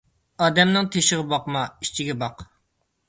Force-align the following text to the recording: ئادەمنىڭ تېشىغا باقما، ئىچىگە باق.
ئادەمنىڭ 0.45 0.89
تېشىغا 0.95 1.27
باقما، 1.33 1.61
ئىچىگە 1.85 2.17
باق. 2.25 2.43